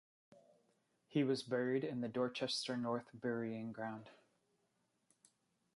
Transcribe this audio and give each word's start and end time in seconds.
He 1.05 1.23
was 1.23 1.43
buried 1.43 1.83
in 1.83 2.01
the 2.01 2.07
Dorchester 2.07 2.75
North 2.75 3.11
Burying 3.13 3.71
Ground. 3.71 4.09